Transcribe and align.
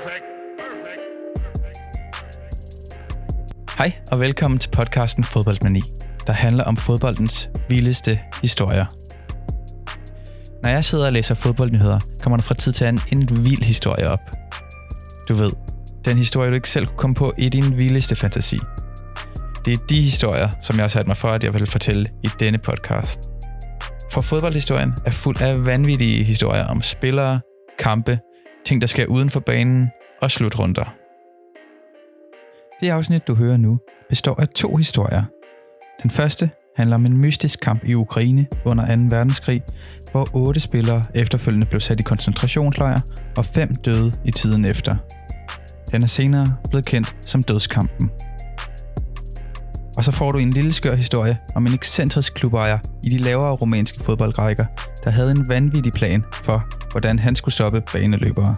Perfect. 0.00 0.24
Perfect. 0.58 1.00
Hej 3.78 3.92
og 4.10 4.20
velkommen 4.20 4.58
til 4.58 4.70
podcasten 4.70 5.24
Fodboldmani, 5.24 5.82
der 6.26 6.32
handler 6.32 6.64
om 6.64 6.76
fodboldens 6.76 7.50
vildeste 7.68 8.20
historier. 8.42 8.86
Når 10.62 10.70
jeg 10.70 10.84
sidder 10.84 11.06
og 11.06 11.12
læser 11.12 11.34
fodboldnyheder, 11.34 11.98
kommer 12.22 12.36
der 12.36 12.42
fra 12.42 12.54
tid 12.54 12.72
til 12.72 12.84
anden 12.84 13.02
en 13.12 13.44
vild 13.44 13.62
historie 13.62 14.08
op. 14.08 14.18
Du 15.28 15.34
ved, 15.34 15.52
den 16.04 16.16
historie 16.16 16.50
du 16.50 16.54
ikke 16.54 16.68
selv 16.68 16.86
kunne 16.86 16.98
komme 16.98 17.14
på 17.14 17.34
i 17.38 17.48
din 17.48 17.76
vildeste 17.76 18.16
fantasi. 18.16 18.58
Det 19.64 19.72
er 19.72 19.78
de 19.90 20.02
historier, 20.02 20.48
som 20.62 20.76
jeg 20.76 20.82
har 20.82 20.88
sat 20.88 21.06
mig 21.06 21.16
for, 21.16 21.28
at 21.28 21.44
jeg 21.44 21.54
vil 21.54 21.66
fortælle 21.66 22.08
i 22.22 22.28
denne 22.40 22.58
podcast. 22.58 23.20
For 24.12 24.20
fodboldhistorien 24.20 24.94
er 25.06 25.10
fuld 25.10 25.40
af 25.40 25.66
vanvittige 25.66 26.24
historier 26.24 26.66
om 26.66 26.82
spillere, 26.82 27.40
kampe, 27.78 28.18
ting 28.64 28.80
der 28.80 28.86
sker 28.86 29.06
uden 29.06 29.30
for 29.30 29.40
banen 29.40 29.90
og 30.22 30.30
slutrunder. 30.30 30.94
Det 32.80 32.88
afsnit, 32.88 33.26
du 33.26 33.34
hører 33.34 33.56
nu, 33.56 33.78
består 34.08 34.40
af 34.40 34.48
to 34.48 34.76
historier. 34.76 35.22
Den 36.02 36.10
første 36.10 36.50
handler 36.76 36.96
om 36.96 37.06
en 37.06 37.16
mystisk 37.16 37.60
kamp 37.60 37.84
i 37.84 37.94
Ukraine 37.94 38.46
under 38.64 38.96
2. 38.96 39.16
verdenskrig, 39.16 39.62
hvor 40.12 40.28
otte 40.32 40.60
spillere 40.60 41.04
efterfølgende 41.14 41.66
blev 41.66 41.80
sat 41.80 42.00
i 42.00 42.02
koncentrationslejr, 42.02 43.00
og 43.36 43.44
fem 43.44 43.74
døde 43.74 44.12
i 44.24 44.30
tiden 44.30 44.64
efter. 44.64 44.96
Den 45.92 46.02
er 46.02 46.06
senere 46.06 46.56
blevet 46.70 46.86
kendt 46.86 47.16
som 47.20 47.42
dødskampen. 47.42 48.10
Og 50.00 50.04
så 50.04 50.12
får 50.12 50.32
du 50.32 50.38
en 50.38 50.50
lille 50.50 50.72
skør 50.72 50.94
historie 50.94 51.38
om 51.54 51.66
en 51.66 51.74
ekscentrisk 51.74 52.34
klubejer 52.34 52.78
i 53.04 53.08
de 53.08 53.18
lavere 53.18 53.52
romanske 53.52 54.04
fodboldrækker, 54.04 54.64
der 55.04 55.10
havde 55.10 55.30
en 55.30 55.48
vanvittig 55.48 55.92
plan 55.92 56.24
for, 56.32 56.66
hvordan 56.90 57.18
han 57.18 57.36
skulle 57.36 57.54
stoppe 57.54 57.82
baneløbere. 57.92 58.56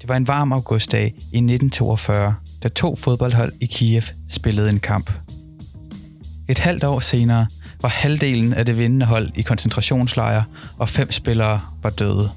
Det 0.00 0.08
var 0.08 0.16
en 0.16 0.26
varm 0.26 0.52
augustdag 0.52 1.06
i 1.06 1.38
1942, 1.38 2.34
da 2.62 2.68
to 2.68 2.96
fodboldhold 2.96 3.52
i 3.60 3.66
Kiev 3.66 4.02
spillede 4.28 4.70
en 4.70 4.80
kamp. 4.80 5.10
Et 6.48 6.58
halvt 6.58 6.84
år 6.84 7.00
senere 7.00 7.46
var 7.82 7.88
halvdelen 7.88 8.52
af 8.54 8.66
det 8.66 8.78
vindende 8.78 9.06
hold 9.06 9.30
i 9.34 9.42
koncentrationslejre, 9.42 10.44
og 10.78 10.88
fem 10.88 11.12
spillere 11.12 11.60
var 11.82 11.90
døde. 11.90 12.30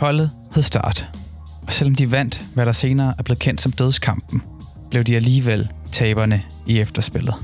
Holdet 0.00 0.30
hed 0.54 0.62
Start, 0.62 1.06
og 1.66 1.72
selvom 1.72 1.94
de 1.94 2.10
vandt, 2.10 2.42
hvad 2.54 2.66
der 2.66 2.72
senere 2.72 3.14
er 3.18 3.22
blevet 3.22 3.38
kendt 3.38 3.60
som 3.60 3.72
dødskampen, 3.72 4.42
blev 4.90 5.04
de 5.04 5.16
alligevel 5.16 5.68
taberne 5.92 6.42
i 6.66 6.78
efterspillet. 6.78 7.34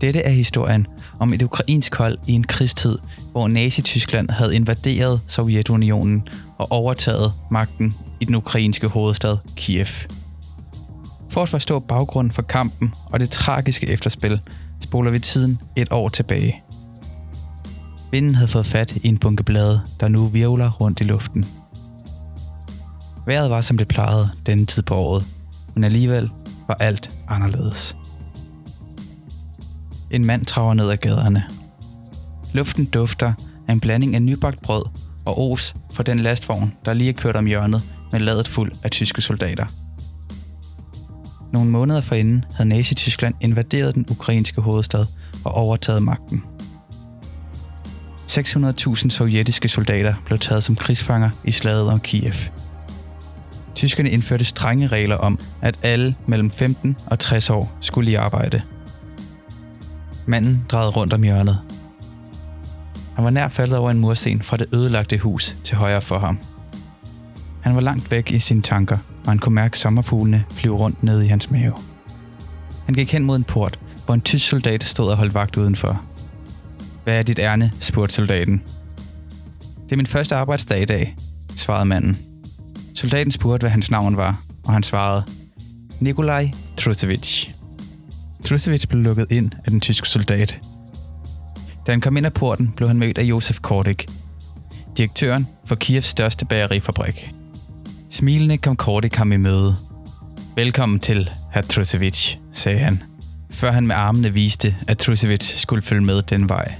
Dette 0.00 0.20
er 0.20 0.30
historien 0.30 0.86
om 1.18 1.32
et 1.32 1.42
ukrainsk 1.42 1.94
hold 1.94 2.18
i 2.26 2.32
en 2.32 2.44
krigstid, 2.44 2.98
hvor 3.32 3.48
Nazi-Tyskland 3.48 4.30
havde 4.30 4.54
invaderet 4.54 5.20
Sovjetunionen 5.26 6.28
og 6.58 6.72
overtaget 6.72 7.32
magten 7.50 7.94
i 8.20 8.24
den 8.24 8.34
ukrainske 8.34 8.86
hovedstad 8.86 9.36
Kiev. 9.56 9.86
For 11.30 11.42
at 11.42 11.48
forstå 11.48 11.78
baggrunden 11.78 12.32
for 12.32 12.42
kampen 12.42 12.94
og 13.06 13.20
det 13.20 13.30
tragiske 13.30 13.86
efterspil, 13.86 14.40
spoler 14.80 15.10
vi 15.10 15.18
tiden 15.18 15.60
et 15.76 15.88
år 15.90 16.08
tilbage. 16.08 16.62
Vinden 18.10 18.34
havde 18.34 18.48
fået 18.48 18.66
fat 18.66 18.96
i 18.96 19.08
en 19.08 19.18
bunke 19.18 19.42
blade, 19.42 19.80
der 20.00 20.08
nu 20.08 20.26
virvler 20.26 20.70
rundt 20.70 21.00
i 21.00 21.04
luften. 21.04 21.44
Vejret 23.26 23.50
var 23.50 23.60
som 23.60 23.78
det 23.78 23.88
plejede 23.88 24.30
denne 24.46 24.66
tid 24.66 24.82
på 24.82 24.94
året, 24.94 25.24
men 25.74 25.84
alligevel 25.84 26.30
var 26.68 26.74
alt 26.74 27.10
anderledes. 27.28 27.96
En 30.10 30.24
mand 30.24 30.46
traver 30.46 30.74
ned 30.74 30.90
ad 30.90 30.96
gaderne. 30.96 31.44
Luften 32.52 32.84
dufter 32.84 33.32
af 33.68 33.72
en 33.72 33.80
blanding 33.80 34.14
af 34.14 34.22
nybagt 34.22 34.62
brød 34.62 34.82
og 35.24 35.50
os 35.52 35.74
fra 35.92 36.02
den 36.02 36.18
lastvogn, 36.18 36.74
der 36.84 36.94
lige 36.94 37.08
er 37.08 37.14
kørt 37.14 37.36
om 37.36 37.46
hjørnet 37.46 37.82
med 38.12 38.20
ladet 38.20 38.48
fuld 38.48 38.72
af 38.82 38.90
tyske 38.90 39.20
soldater. 39.20 39.66
Nogle 41.52 41.70
måneder 41.70 42.00
forinden 42.00 42.44
havde 42.54 42.68
Nazi-Tyskland 42.68 43.34
invaderet 43.40 43.94
den 43.94 44.06
ukrainske 44.10 44.60
hovedstad 44.60 45.06
og 45.44 45.52
overtaget 45.52 46.02
magten. 46.02 46.42
600.000 48.28 49.10
sovjetiske 49.10 49.68
soldater 49.68 50.14
blev 50.24 50.38
taget 50.38 50.64
som 50.64 50.76
krigsfanger 50.76 51.30
i 51.44 51.50
slaget 51.50 51.88
om 51.88 52.00
Kiev. 52.00 52.34
Tyskerne 53.74 54.10
indførte 54.10 54.44
strenge 54.44 54.86
regler 54.86 55.16
om, 55.16 55.38
at 55.62 55.78
alle 55.82 56.14
mellem 56.26 56.50
15 56.50 56.96
og 57.06 57.18
60 57.18 57.50
år 57.50 57.72
skulle 57.80 58.10
i 58.10 58.14
arbejde. 58.14 58.62
Manden 60.26 60.64
drejede 60.68 60.90
rundt 60.90 61.12
om 61.12 61.22
hjørnet. 61.22 61.58
Han 63.14 63.24
var 63.24 63.30
nær 63.30 63.48
faldet 63.48 63.78
over 63.78 63.90
en 63.90 63.98
mursten 63.98 64.42
fra 64.42 64.56
det 64.56 64.66
ødelagte 64.72 65.18
hus 65.18 65.56
til 65.64 65.76
højre 65.76 66.02
for 66.02 66.18
ham. 66.18 66.38
Han 67.68 67.74
var 67.74 67.82
langt 67.82 68.10
væk 68.10 68.30
i 68.30 68.38
sine 68.38 68.62
tanker, 68.62 68.98
og 69.24 69.30
han 69.30 69.38
kunne 69.38 69.54
mærke 69.54 69.78
sommerfuglene 69.78 70.44
flyve 70.50 70.76
rundt 70.76 71.02
ned 71.02 71.22
i 71.22 71.26
hans 71.26 71.50
mave. 71.50 71.72
Han 72.84 72.94
gik 72.94 73.12
hen 73.12 73.24
mod 73.24 73.36
en 73.36 73.44
port, 73.44 73.78
hvor 74.04 74.14
en 74.14 74.20
tysk 74.20 74.48
soldat 74.48 74.84
stod 74.84 75.10
og 75.10 75.16
holdt 75.16 75.34
vagt 75.34 75.56
udenfor. 75.56 76.02
Hvad 77.04 77.18
er 77.18 77.22
dit 77.22 77.38
ærne? 77.38 77.72
spurgte 77.80 78.14
soldaten. 78.14 78.62
Det 79.84 79.92
er 79.92 79.96
min 79.96 80.06
første 80.06 80.34
arbejdsdag 80.34 80.82
i 80.82 80.84
dag, 80.84 81.16
svarede 81.56 81.84
manden. 81.84 82.18
Soldaten 82.94 83.32
spurgte, 83.32 83.62
hvad 83.64 83.70
hans 83.70 83.90
navn 83.90 84.16
var, 84.16 84.42
og 84.64 84.72
han 84.72 84.82
svarede, 84.82 85.24
Nikolaj 86.00 86.50
Trusevich. 86.76 87.50
Trusevich 88.44 88.88
blev 88.88 89.02
lukket 89.02 89.26
ind 89.32 89.52
af 89.64 89.70
den 89.70 89.80
tyske 89.80 90.08
soldat. 90.08 90.60
Da 91.86 91.92
han 91.92 92.00
kom 92.00 92.16
ind 92.16 92.26
ad 92.26 92.30
porten, 92.30 92.72
blev 92.76 92.88
han 92.88 92.98
mødt 92.98 93.18
af 93.18 93.22
Josef 93.22 93.60
Kordik, 93.60 94.06
direktøren 94.96 95.48
for 95.64 95.74
Kievs 95.74 96.06
største 96.06 96.44
bagerifabrik. 96.44 97.37
Smilende 98.10 98.58
kom 98.58 98.76
Korte 98.76 99.10
ham 99.14 99.32
i 99.32 99.36
møde. 99.36 99.76
Velkommen 100.56 101.00
til, 101.00 101.30
herr 101.52 101.62
Trusevich, 101.62 102.38
sagde 102.52 102.78
han, 102.78 103.02
før 103.50 103.72
han 103.72 103.86
med 103.86 103.96
armene 103.96 104.32
viste, 104.32 104.76
at 104.88 104.98
Trusevich 104.98 105.56
skulle 105.56 105.82
følge 105.82 106.04
med 106.04 106.22
den 106.22 106.48
vej. 106.48 106.74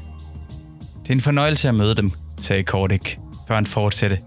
Det 1.02 1.08
er 1.08 1.12
en 1.12 1.20
fornøjelse 1.20 1.68
at 1.68 1.74
møde 1.74 1.94
dem, 1.94 2.10
sagde 2.40 2.62
Kordik, 2.62 3.18
før 3.48 3.54
han 3.54 3.66
fortsatte. 3.66 4.18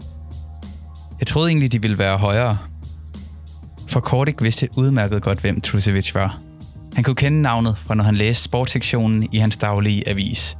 Jeg 1.19 1.27
troede 1.27 1.49
egentlig, 1.49 1.71
de 1.71 1.81
ville 1.81 1.97
være 1.97 2.17
højere. 2.17 2.57
For 3.87 3.99
Kordik 3.99 4.41
vidste 4.41 4.69
udmærket 4.75 5.21
godt, 5.21 5.39
hvem 5.39 5.61
Trusevich 5.61 6.15
var. 6.15 6.39
Han 6.95 7.03
kunne 7.03 7.15
kende 7.15 7.41
navnet 7.41 7.77
fra, 7.77 7.95
når 7.95 8.03
han 8.03 8.15
læste 8.15 8.43
sportssektionen 8.43 9.29
i 9.31 9.37
hans 9.37 9.57
daglige 9.57 10.09
avis. 10.09 10.57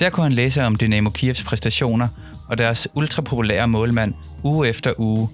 Der 0.00 0.10
kunne 0.10 0.24
han 0.24 0.32
læse 0.32 0.64
om 0.64 0.76
Dynamo 0.76 1.10
Kievs 1.10 1.42
præstationer 1.42 2.08
og 2.48 2.58
deres 2.58 2.88
ultrapopulære 2.94 3.68
målmand 3.68 4.14
uge 4.42 4.68
efter 4.68 4.92
uge. 4.98 5.28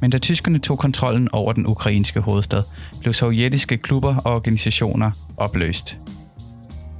Men 0.00 0.10
da 0.10 0.18
tyskerne 0.18 0.58
tog 0.58 0.78
kontrollen 0.78 1.28
over 1.32 1.52
den 1.52 1.66
ukrainske 1.66 2.20
hovedstad, 2.20 2.62
blev 3.00 3.14
sovjetiske 3.14 3.76
klubber 3.76 4.16
og 4.16 4.34
organisationer 4.34 5.10
opløst. 5.36 5.98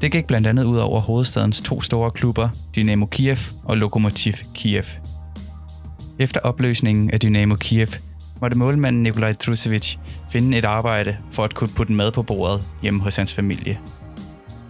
Det 0.00 0.12
gik 0.12 0.26
blandt 0.26 0.46
andet 0.46 0.64
ud 0.64 0.76
over 0.76 1.00
hovedstadens 1.00 1.60
to 1.60 1.80
store 1.80 2.10
klubber, 2.10 2.48
Dynamo 2.76 3.06
Kiev 3.06 3.38
og 3.64 3.76
Lokomotiv 3.76 4.32
Kiev. 4.54 4.84
Efter 6.18 6.40
opløsningen 6.40 7.10
af 7.10 7.20
Dynamo 7.20 7.54
Kiev 7.54 7.88
måtte 8.40 8.56
målmanden 8.56 9.02
Nikolaj 9.02 9.32
Trusevich 9.32 9.98
finde 10.30 10.58
et 10.58 10.64
arbejde 10.64 11.16
for 11.30 11.44
at 11.44 11.54
kunne 11.54 11.70
putte 11.76 11.92
mad 11.92 12.12
på 12.12 12.22
bordet 12.22 12.62
hjemme 12.82 13.00
hos 13.00 13.16
hans 13.16 13.32
familie. 13.34 13.78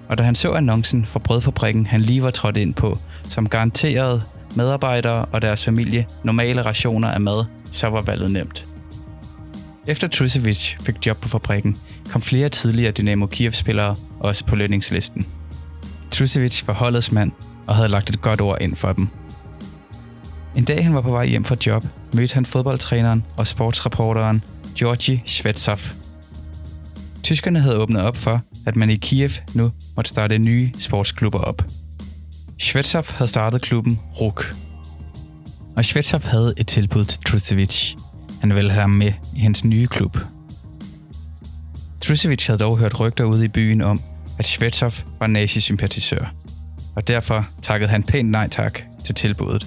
Og 0.09 0.19
da 0.19 0.23
han 0.23 0.35
så 0.35 0.53
annoncen 0.53 1.07
for 1.07 1.19
brødfabrikken, 1.19 1.87
han 1.87 2.01
lige 2.01 2.23
var 2.23 2.31
trådt 2.31 2.57
ind 2.57 2.75
på, 2.75 2.99
som 3.29 3.49
garanterede 3.49 4.23
medarbejdere 4.55 5.25
og 5.25 5.43
deres 5.43 5.65
familie 5.65 6.07
normale 6.25 6.63
rationer 6.63 7.09
af 7.09 7.21
mad, 7.21 7.45
så 7.73 7.87
var 7.87 8.03
valget 8.03 8.31
nemt. 8.31 8.67
Efter 9.87 10.09
Trusevic 10.09 10.75
fik 10.81 11.07
job 11.07 11.17
på 11.17 11.29
fabrikken, 11.29 11.77
kom 12.11 12.23
flere 12.23 12.49
tidligere 12.49 12.93
Dynamo 12.93 13.27
Kiev-spillere 13.27 13.97
også 14.21 14.45
på 14.45 14.57
lønningslisten. 14.57 15.27
Trusevic 16.11 16.67
var 16.67 16.75
holdets 16.75 17.13
mand 17.13 17.33
og 17.67 17.75
havde 17.75 17.89
lagt 17.89 18.11
et 18.11 18.21
godt 18.21 18.41
ord 18.41 18.59
ind 18.61 18.77
for 18.77 18.93
dem. 18.93 19.09
En 20.57 20.65
dag 20.65 20.85
han 20.85 20.95
var 20.95 21.01
på 21.01 21.11
vej 21.11 21.27
hjem 21.27 21.45
fra 21.45 21.57
job, 21.67 21.85
mødte 22.13 22.35
han 22.35 22.47
fodboldtræneren 22.47 23.25
og 23.37 23.47
sportsreporteren 23.47 24.45
Georgi 24.79 25.23
Svetsov. 25.27 25.79
Tyskerne 27.23 27.61
havde 27.61 27.79
åbnet 27.79 28.03
op 28.03 28.17
for, 28.17 28.41
at 28.67 28.77
man 28.77 28.91
i 28.91 28.97
Kiev 28.97 29.31
nu 29.55 29.71
måtte 29.97 30.09
starte 30.09 30.39
nye 30.39 30.73
sportsklubber 30.79 31.39
op. 31.39 31.63
Svetsov 32.59 33.05
havde 33.11 33.29
startet 33.29 33.63
klubben 33.63 34.01
RUK. 34.21 34.55
Og 35.77 35.85
Svetsov 35.85 36.23
havde 36.23 36.55
et 36.57 36.67
tilbud 36.67 37.05
til 37.05 37.21
Trusevic. 37.21 37.95
Han 38.41 38.55
ville 38.55 38.71
have 38.71 38.81
ham 38.81 38.91
med 38.91 39.13
i 39.37 39.41
hans 39.41 39.65
nye 39.65 39.87
klub. 39.87 40.19
Trusevic 42.01 42.47
havde 42.47 42.59
dog 42.59 42.79
hørt 42.79 43.01
rygter 43.01 43.25
ude 43.25 43.45
i 43.45 43.49
byen 43.49 43.81
om, 43.81 44.01
at 44.39 44.47
Svetsov 44.47 44.93
var 45.21 45.27
nazisympatisør, 45.27 46.35
og 46.95 47.09
derfor 47.09 47.49
takkede 47.63 47.91
han 47.91 48.03
pænt 48.03 48.31
nej 48.31 48.49
tak 48.49 48.83
til 49.05 49.15
tilbuddet. 49.15 49.67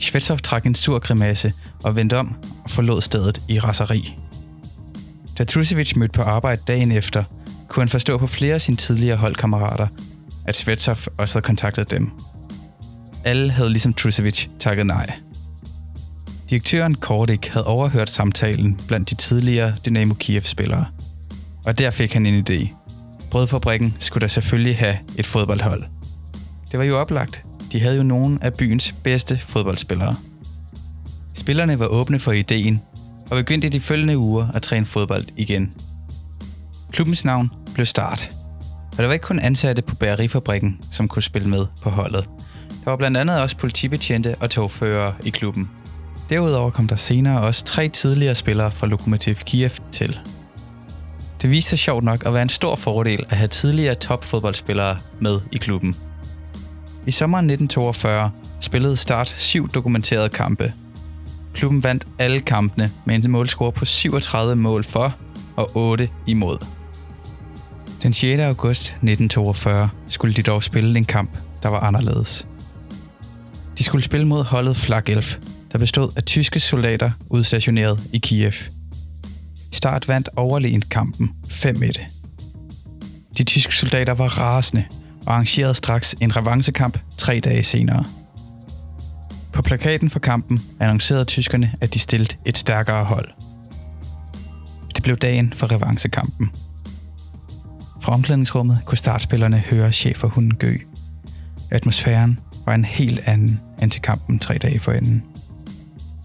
Svetsov 0.00 0.38
trak 0.38 0.66
en 0.66 0.74
sur 0.74 0.98
grimasse 0.98 1.52
og 1.82 1.96
vendte 1.96 2.16
om 2.16 2.34
og 2.64 2.70
forlod 2.70 3.02
stedet 3.02 3.42
i 3.48 3.58
raseri. 3.58 4.16
Da 5.38 5.44
Trusevic 5.44 5.96
mødte 5.96 6.12
på 6.12 6.22
arbejde 6.22 6.62
dagen 6.66 6.92
efter, 6.92 7.24
kunne 7.68 7.80
han 7.80 7.88
forstå 7.88 8.18
på 8.18 8.26
flere 8.26 8.54
af 8.54 8.60
sine 8.60 8.76
tidligere 8.76 9.16
holdkammerater, 9.16 9.86
at 10.46 10.56
Svetsov 10.56 10.96
også 11.16 11.34
havde 11.34 11.44
kontaktet 11.44 11.90
dem. 11.90 12.10
Alle 13.24 13.50
havde 13.50 13.70
ligesom 13.70 13.94
Trusevic 13.94 14.46
takket 14.60 14.86
nej. 14.86 15.12
Direktøren 16.50 16.94
Kordik 16.94 17.48
havde 17.48 17.66
overhørt 17.66 18.10
samtalen 18.10 18.80
blandt 18.86 19.10
de 19.10 19.14
tidligere 19.14 19.74
Dynamo 19.86 20.14
Kiev-spillere. 20.14 20.86
Og 21.64 21.78
der 21.78 21.90
fik 21.90 22.12
han 22.12 22.26
en 22.26 22.44
idé. 22.50 22.68
Brødfabrikken 23.30 23.96
skulle 23.98 24.22
da 24.22 24.28
selvfølgelig 24.28 24.78
have 24.78 24.98
et 25.16 25.26
fodboldhold. 25.26 25.84
Det 26.70 26.78
var 26.78 26.84
jo 26.84 26.98
oplagt. 26.98 27.44
De 27.72 27.80
havde 27.80 27.96
jo 27.96 28.02
nogle 28.02 28.38
af 28.40 28.54
byens 28.54 28.94
bedste 29.02 29.40
fodboldspillere. 29.46 30.16
Spillerne 31.34 31.78
var 31.78 31.86
åbne 31.86 32.18
for 32.18 32.32
ideen, 32.32 32.82
og 33.30 33.36
begyndte 33.36 33.66
i 33.66 33.70
de 33.70 33.80
følgende 33.80 34.18
uger 34.18 34.48
at 34.54 34.62
træne 34.62 34.86
fodbold 34.86 35.24
igen. 35.36 35.72
Klubbens 36.92 37.24
navn 37.24 37.50
blev 37.78 37.86
Start, 37.86 38.30
og 38.92 38.98
der 38.98 39.06
var 39.06 39.12
ikke 39.12 39.24
kun 39.24 39.38
ansatte 39.38 39.82
på 39.82 39.94
bagerifabrikken, 39.94 40.80
som 40.90 41.08
kunne 41.08 41.22
spille 41.22 41.48
med 41.48 41.66
på 41.82 41.90
holdet. 41.90 42.28
Der 42.84 42.90
var 42.90 42.96
blandt 42.96 43.16
andet 43.16 43.40
også 43.40 43.56
politibetjente 43.56 44.36
og 44.40 44.50
togførere 44.50 45.14
i 45.24 45.30
klubben. 45.30 45.70
Derudover 46.30 46.70
kom 46.70 46.88
der 46.88 46.96
senere 46.96 47.40
også 47.40 47.64
tre 47.64 47.88
tidligere 47.88 48.34
spillere 48.34 48.70
fra 48.70 48.86
Lokomotiv 48.86 49.34
Kiev 49.34 49.70
til. 49.92 50.18
Det 51.42 51.50
viste 51.50 51.68
sig 51.68 51.78
sjovt 51.78 52.04
nok 52.04 52.26
at 52.26 52.32
være 52.32 52.42
en 52.42 52.48
stor 52.48 52.76
fordel 52.76 53.24
at 53.30 53.36
have 53.36 53.48
tidligere 53.48 53.94
topfodboldspillere 53.94 54.98
med 55.20 55.40
i 55.52 55.56
klubben. 55.56 55.96
I 57.06 57.10
sommeren 57.10 57.50
1942 57.50 58.30
spillede 58.60 58.96
Start 58.96 59.28
syv 59.38 59.68
dokumenterede 59.68 60.28
kampe. 60.28 60.72
Klubben 61.54 61.84
vandt 61.84 62.06
alle 62.18 62.40
kampene 62.40 62.92
med 63.04 63.14
en 63.14 63.30
målscore 63.30 63.72
på 63.72 63.84
37 63.84 64.56
mål 64.56 64.84
for 64.84 65.14
og 65.56 65.70
8 65.74 66.08
imod. 66.26 66.77
Den 68.02 68.12
6. 68.12 68.40
august 68.40 68.82
1942 68.82 69.88
skulle 70.08 70.34
de 70.34 70.42
dog 70.42 70.62
spille 70.62 70.98
en 70.98 71.04
kamp, 71.04 71.30
der 71.62 71.68
var 71.68 71.80
anderledes. 71.80 72.46
De 73.78 73.84
skulle 73.84 74.04
spille 74.04 74.26
mod 74.26 74.44
holdet 74.44 74.76
Flagelf, 74.76 75.38
der 75.72 75.78
bestod 75.78 76.10
af 76.16 76.22
tyske 76.22 76.60
soldater 76.60 77.10
udstationeret 77.30 78.00
i 78.12 78.18
Kiev. 78.18 78.52
Start 79.72 80.08
vandt 80.08 80.28
overlegent 80.36 80.88
kampen 80.88 81.30
5-1. 81.44 82.10
De 83.38 83.44
tyske 83.44 83.74
soldater 83.74 84.14
var 84.14 84.38
rasende 84.38 84.84
og 85.26 85.32
arrangerede 85.32 85.74
straks 85.74 86.14
en 86.20 86.36
revancekamp 86.36 86.98
tre 87.18 87.40
dage 87.40 87.62
senere. 87.62 88.04
På 89.52 89.62
plakaten 89.62 90.10
for 90.10 90.18
kampen 90.18 90.62
annoncerede 90.80 91.24
tyskerne, 91.24 91.74
at 91.80 91.94
de 91.94 91.98
stillede 91.98 92.36
et 92.44 92.58
stærkere 92.58 93.04
hold. 93.04 93.28
Det 94.94 95.02
blev 95.02 95.16
dagen 95.16 95.52
for 95.56 95.72
revancekampen. 95.72 96.50
Fra 98.08 98.14
omklædningsrummet 98.14 98.78
kunne 98.84 98.98
startspillerne 98.98 99.58
høre 99.58 99.92
cheferhunden 99.92 100.54
gø. 100.54 100.76
Atmosfæren 101.70 102.38
var 102.66 102.74
en 102.74 102.84
helt 102.84 103.20
anden 103.26 103.60
end 103.82 103.90
til 103.90 104.02
kampen 104.02 104.38
tre 104.38 104.58
dage 104.58 104.80
forinden. 104.80 105.22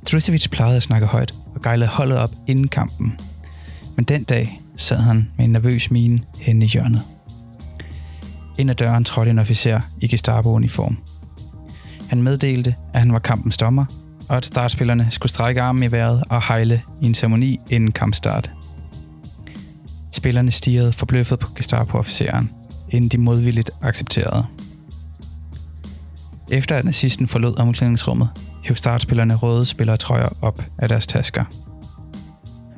Trusevic 0.07 0.50
plejede 0.50 0.77
at 0.77 0.83
snakke 0.83 1.07
højt 1.07 1.33
og 1.56 1.62
gejlede 1.62 1.89
holdet 1.89 2.18
op 2.18 2.31
inden 2.47 2.68
kampen. 2.68 3.19
Men 3.95 4.06
den 4.06 4.24
dag 4.24 4.62
sad 4.77 4.97
han 4.97 5.30
med 5.38 5.45
en 5.45 5.51
nervøs 5.51 5.91
mine 5.91 6.21
hen 6.39 6.62
i 6.62 6.65
hjørnet. 6.65 7.01
Ind 8.57 8.69
ad 8.69 8.75
døren 8.75 9.03
trådte 9.03 9.31
en 9.31 9.39
officer 9.39 9.81
i 10.01 10.07
Gestapo-uniform. 10.07 10.97
Han 12.09 12.24
meddelte, 12.24 12.75
at 12.94 13.00
han 13.00 13.13
var 13.13 13.19
kampens 13.19 13.57
dommer, 13.57 13.86
og 14.29 14.38
at 14.38 14.45
startspillerne 14.45 15.07
skulle 15.09 15.29
strække 15.29 15.62
armen 15.62 15.83
i 15.83 15.91
vejret 15.91 16.24
og 16.29 16.47
hejle 16.47 16.81
i 17.01 17.06
en 17.06 17.15
ceremoni 17.15 17.59
inden 17.69 17.91
kampstart. 17.91 18.51
Spillerne 20.13 20.51
stirrede 20.51 20.94
forbløffet 20.94 21.39
på 21.39 21.48
Gestapo-officeren, 21.56 22.51
inden 22.89 23.10
de 23.10 23.18
modvilligt 23.18 23.71
accepterede. 23.81 24.45
Efter 26.51 26.75
at 26.75 26.86
nazisten 26.86 27.27
forlod 27.27 27.60
omklædningsrummet, 27.60 28.30
hæv 28.63 28.75
startspillerne 28.75 29.36
røde 29.36 29.65
spillertrøjer 29.65 30.30
op 30.42 30.63
af 30.77 30.89
deres 30.89 31.07
tasker. 31.07 31.45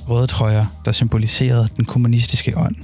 Røde 0.10 0.28
trøjer, 0.28 0.66
der 0.86 0.92
symboliserede 0.92 1.70
den 1.78 1.86
kommunistiske 1.86 2.58
ånd. 2.58 2.76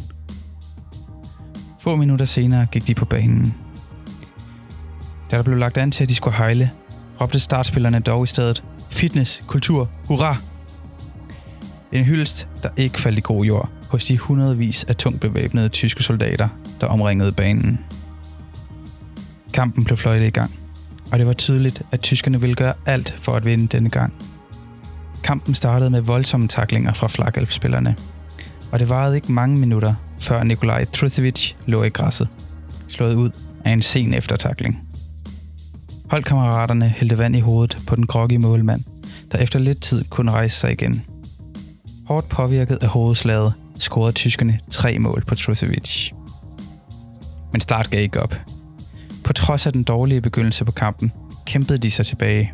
Få 1.80 1.96
minutter 1.96 2.26
senere 2.26 2.66
gik 2.66 2.88
de 2.88 2.96
på 2.96 3.06
banen. 3.06 3.54
Da 5.32 5.38
der 5.38 5.44
blev 5.44 5.58
lagt 5.58 5.78
an 5.78 5.92
til, 5.92 6.04
at 6.04 6.10
de 6.10 6.16
skulle 6.16 6.38
hejle, 6.38 6.72
råbte 7.22 7.40
startspillerne 7.40 8.00
dog 8.00 8.24
i 8.24 8.28
stedet 8.28 8.64
Fitness, 8.90 9.44
kultur, 9.48 9.90
hurra! 10.06 10.38
En 11.92 12.04
hyldest, 12.04 12.48
der 12.64 12.70
ikke 12.78 13.02
faldt 13.02 13.18
i 13.18 13.22
god 13.22 13.46
jord 13.46 13.70
hos 13.92 14.06
de 14.06 14.18
hundredvis 14.18 14.84
af 14.84 14.96
tungt 14.96 15.22
bevæbnede 15.22 15.70
tyske 15.70 16.04
soldater, 16.04 16.50
der 16.82 16.88
omringede 16.88 17.32
banen. 17.32 17.80
Kampen 19.54 19.84
blev 19.84 19.98
fløjtet 19.98 20.28
i 20.28 20.30
gang 20.30 20.52
og 21.12 21.20
det 21.20 21.28
var 21.28 21.34
tydeligt, 21.34 21.82
at 21.92 22.00
tyskerne 22.00 22.42
ville 22.42 22.56
gøre 22.56 22.74
alt 22.86 23.16
for 23.18 23.32
at 23.32 23.46
vinde 23.46 23.68
denne 23.68 23.90
gang. 23.90 24.14
Kampen 25.24 25.56
startede 25.56 25.90
med 25.90 26.02
voldsomme 26.02 26.48
taklinger 26.48 26.94
fra 26.94 27.08
flakelfspillerne, 27.08 27.96
og 28.72 28.80
det 28.80 28.90
varede 28.90 29.16
ikke 29.16 29.32
mange 29.32 29.58
minutter, 29.58 29.94
før 30.20 30.44
Nikolaj 30.44 30.86
Trusevic 30.86 31.54
lå 31.66 31.84
i 31.84 31.90
græsset, 31.90 32.28
slået 32.88 33.16
ud 33.16 33.30
af 33.66 33.72
en 33.72 33.82
sen 33.82 34.14
eftertakling. 34.14 34.80
Holdkammeraterne 36.10 36.90
hældte 36.90 37.18
vand 37.18 37.36
i 37.36 37.40
hovedet 37.40 37.78
på 37.88 37.96
den 37.96 38.06
grogge 38.06 38.38
målmand, 38.38 38.84
der 39.32 39.38
efter 39.38 39.60
lidt 39.60 39.82
tid 39.82 40.06
kunne 40.10 40.32
rejse 40.32 40.56
sig 40.58 40.72
igen. 40.72 41.06
Hårdt 42.06 42.30
påvirket 42.30 42.78
af 42.82 42.88
hovedslaget 42.88 43.54
scorede 43.82 44.14
tyskerne 44.14 44.60
tre 44.72 45.00
mål 45.00 45.24
på 45.28 45.36
Trusevic. 45.36 46.12
Men 47.52 47.62
start 47.62 47.90
gav 47.90 48.02
ikke 48.02 48.24
op. 48.24 48.36
På 49.24 49.34
trods 49.34 49.68
af 49.68 49.74
den 49.74 49.84
dårlige 49.84 50.22
begyndelse 50.22 50.66
på 50.66 50.72
kampen, 50.72 51.12
kæmpede 51.46 51.78
de 51.78 51.92
sig 51.92 52.06
tilbage. 52.06 52.54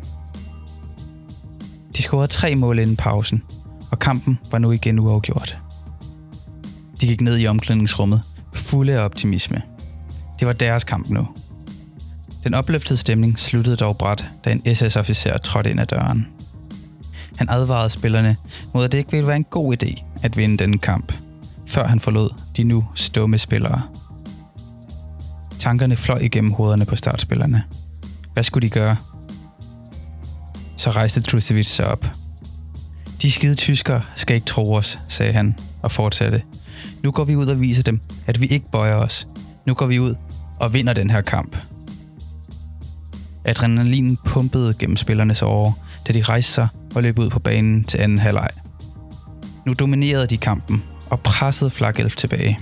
De 1.96 2.02
scorede 2.02 2.28
tre 2.28 2.54
mål 2.54 2.78
inden 2.78 2.96
pausen, 2.96 3.42
og 3.90 3.98
kampen 3.98 4.38
var 4.50 4.58
nu 4.58 4.70
igen 4.70 4.98
uafgjort. 4.98 5.58
De 7.00 7.06
gik 7.06 7.20
ned 7.20 7.38
i 7.38 7.46
omklædningsrummet, 7.46 8.22
fulde 8.54 8.92
af 8.92 9.04
optimisme. 9.04 9.62
Det 10.38 10.46
var 10.46 10.52
deres 10.52 10.84
kamp 10.84 11.08
nu. 11.08 11.28
Den 12.44 12.54
opløftede 12.54 12.98
stemning 12.98 13.38
sluttede 13.38 13.76
dog 13.76 13.98
bræt, 13.98 14.24
da 14.44 14.52
en 14.52 14.74
SS-officer 14.74 15.38
trådte 15.38 15.70
ind 15.70 15.80
ad 15.80 15.86
døren. 15.86 16.26
Han 17.36 17.48
advarede 17.50 17.90
spillerne 17.90 18.36
mod, 18.74 18.84
at 18.84 18.92
det 18.92 18.98
ikke 18.98 19.10
ville 19.10 19.26
være 19.26 19.36
en 19.36 19.44
god 19.44 19.82
idé 19.82 20.04
at 20.22 20.36
vinde 20.36 20.56
denne 20.56 20.78
kamp, 20.78 21.12
før 21.68 21.86
han 21.86 22.00
forlod 22.00 22.30
de 22.56 22.64
nu 22.64 22.84
stumme 22.94 23.38
spillere. 23.38 23.82
Tankerne 25.58 25.96
fløj 25.96 26.18
igennem 26.18 26.52
hovederne 26.52 26.84
på 26.84 26.96
startspillerne. 26.96 27.62
Hvad 28.32 28.42
skulle 28.42 28.68
de 28.68 28.72
gøre? 28.72 28.96
Så 30.76 30.90
rejste 30.90 31.20
Trusevic 31.20 31.66
sig 31.66 31.86
op. 31.86 32.06
De 33.22 33.32
skide 33.32 33.54
tyskere 33.54 34.02
skal 34.16 34.34
ikke 34.34 34.46
tro 34.46 34.72
os, 34.72 34.98
sagde 35.08 35.32
han 35.32 35.58
og 35.82 35.92
fortsatte. 35.92 36.42
Nu 37.02 37.10
går 37.10 37.24
vi 37.24 37.36
ud 37.36 37.46
og 37.46 37.60
viser 37.60 37.82
dem, 37.82 38.00
at 38.26 38.40
vi 38.40 38.46
ikke 38.46 38.70
bøjer 38.70 38.96
os. 38.96 39.28
Nu 39.66 39.74
går 39.74 39.86
vi 39.86 40.00
ud 40.00 40.14
og 40.60 40.74
vinder 40.74 40.92
den 40.92 41.10
her 41.10 41.20
kamp. 41.20 41.56
Adrenalinen 43.44 44.18
pumpede 44.24 44.74
gennem 44.74 44.96
spillernes 44.96 45.42
åre, 45.42 45.72
da 46.08 46.12
de 46.12 46.22
rejste 46.22 46.52
sig 46.52 46.68
og 46.94 47.02
løb 47.02 47.18
ud 47.18 47.30
på 47.30 47.38
banen 47.38 47.84
til 47.84 47.98
anden 47.98 48.18
halvleg. 48.18 48.50
Nu 49.66 49.72
dominerede 49.72 50.26
de 50.26 50.36
kampen 50.36 50.82
og 51.10 51.20
pressede 51.20 51.70
Flagelf 51.70 52.16
tilbage. 52.16 52.58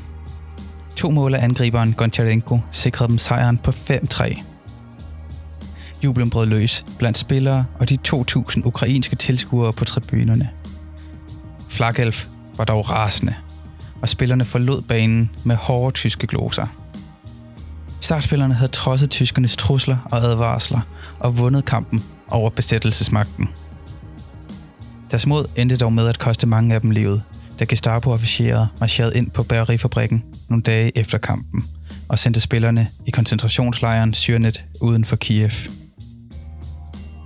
To 0.96 1.10
mål 1.10 1.34
af 1.34 1.44
angriberen 1.44 1.92
Goncharenko 1.92 2.60
sikrede 2.72 3.08
dem 3.08 3.18
sejren 3.18 3.58
på 3.58 3.70
5-3. 3.70 4.42
Jublen 6.04 6.30
brød 6.30 6.46
løs 6.46 6.84
blandt 6.98 7.18
spillere 7.18 7.64
og 7.78 7.88
de 7.88 7.98
2.000 8.08 8.60
ukrainske 8.64 9.16
tilskuere 9.16 9.72
på 9.72 9.84
tribunerne. 9.84 10.50
Flakelf 11.68 12.26
var 12.56 12.64
dog 12.64 12.90
rasende, 12.90 13.34
og 14.02 14.08
spillerne 14.08 14.44
forlod 14.44 14.82
banen 14.82 15.30
med 15.44 15.56
hårde 15.56 15.94
tyske 15.94 16.26
gloser. 16.26 16.66
Startspillerne 18.00 18.54
havde 18.54 18.72
trodset 18.72 19.10
tyskernes 19.10 19.56
trusler 19.56 19.96
og 20.04 20.18
advarsler 20.18 20.80
og 21.18 21.38
vundet 21.38 21.64
kampen 21.64 22.04
over 22.28 22.50
besættelsesmagten. 22.50 23.48
Deres 25.10 25.26
mod 25.26 25.44
endte 25.56 25.76
dog 25.76 25.92
med 25.92 26.08
at 26.08 26.18
koste 26.18 26.46
mange 26.46 26.74
af 26.74 26.80
dem 26.80 26.90
livet, 26.90 27.22
da 27.58 27.64
Gestapo-officerer 27.64 28.66
marcherede 28.80 29.16
ind 29.16 29.30
på 29.30 29.42
bærerifabrikken 29.42 30.24
nogle 30.48 30.62
dage 30.62 30.98
efter 30.98 31.18
kampen 31.18 31.64
og 32.08 32.18
sendte 32.18 32.40
spillerne 32.40 32.88
i 33.06 33.10
koncentrationslejren 33.10 34.14
Syrnet 34.14 34.64
uden 34.80 35.04
for 35.04 35.16
Kiev. 35.16 35.50